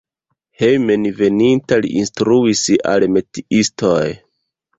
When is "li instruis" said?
1.83-2.63